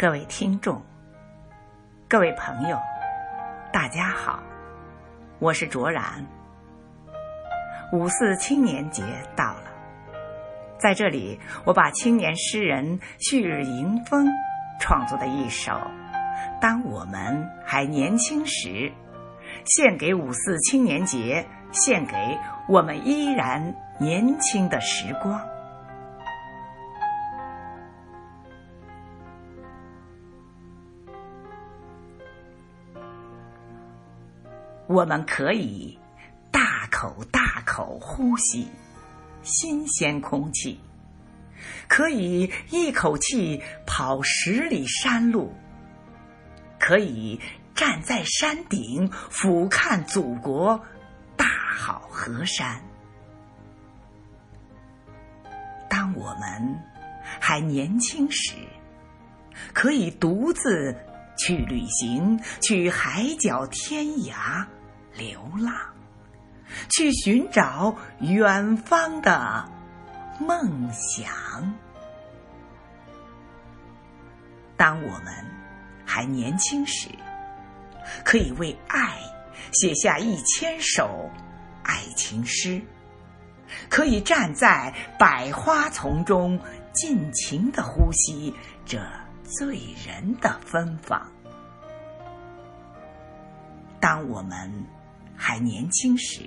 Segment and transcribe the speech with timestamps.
[0.00, 0.80] 各位听众，
[2.08, 2.78] 各位朋友，
[3.72, 4.40] 大家好，
[5.40, 6.24] 我是卓然。
[7.92, 9.02] 五四青年节
[9.34, 9.64] 到了，
[10.78, 14.28] 在这里，我把青年诗人旭日迎风
[14.78, 15.72] 创作的一首
[16.60, 18.68] 《当我们还年轻时》，
[19.64, 22.38] 献给五四青年节，献给
[22.68, 25.44] 我们依然年轻的时光。
[34.88, 35.98] 我们可以
[36.50, 38.66] 大口大口呼吸
[39.42, 40.80] 新鲜空气，
[41.86, 45.54] 可以一口气跑十里山路，
[46.80, 47.38] 可以
[47.74, 50.82] 站在山顶俯瞰祖国
[51.36, 51.44] 大
[51.76, 52.82] 好河山。
[55.90, 56.82] 当我们
[57.38, 58.54] 还年轻时，
[59.74, 60.96] 可以独自
[61.36, 64.66] 去旅行，去海角天涯。
[65.18, 65.74] 流浪，
[66.90, 69.68] 去寻找远方的
[70.38, 71.28] 梦想。
[74.76, 75.34] 当我们
[76.06, 77.08] 还年轻时，
[78.24, 79.18] 可以为爱
[79.72, 81.28] 写下一千首
[81.82, 82.80] 爱情诗，
[83.90, 86.58] 可以站在百花丛中
[86.92, 88.54] 尽情的呼吸
[88.86, 88.98] 这
[89.42, 91.20] 醉人的芬芳。
[94.00, 94.72] 当我们
[95.40, 96.40] 还年轻时，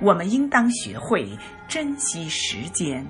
[0.00, 1.28] 我们应当学会
[1.68, 3.04] 珍惜时间，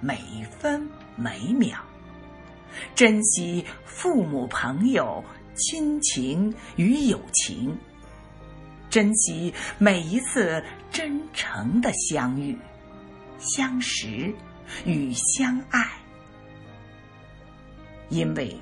[0.00, 0.20] 每
[0.60, 1.78] 分每秒，
[2.94, 5.24] 珍惜父母、朋友、
[5.54, 7.74] 亲情与友情，
[8.90, 12.56] 珍惜每一次真诚的相遇、
[13.38, 14.32] 相识
[14.84, 15.88] 与相爱，
[18.10, 18.54] 因为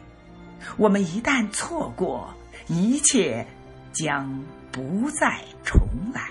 [0.76, 2.32] 我们一旦错过，
[2.68, 3.46] 一切
[3.94, 4.44] 将。
[4.74, 5.80] 不再重
[6.12, 6.28] 来，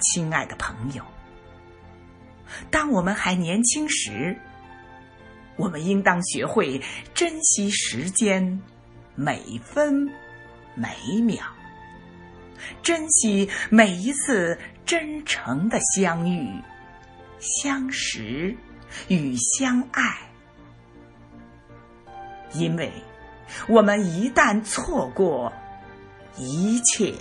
[0.00, 1.02] 亲爱的朋友。
[2.70, 4.38] 当我们还年轻时，
[5.56, 6.78] 我们应当学会
[7.14, 8.60] 珍惜时间，
[9.14, 10.10] 每分
[10.74, 11.42] 每秒，
[12.82, 16.52] 珍惜每一次真诚的相遇、
[17.38, 18.54] 相识
[19.08, 20.18] 与相爱，
[22.52, 22.92] 因为。
[23.68, 25.52] 我们一旦错过，
[26.36, 27.14] 一切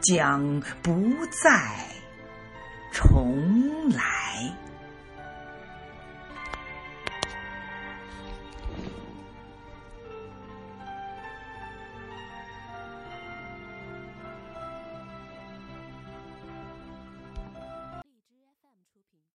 [0.00, 0.92] 将不
[1.42, 1.86] 再
[2.92, 3.47] 重。